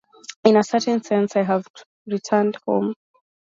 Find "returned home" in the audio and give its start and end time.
2.07-2.95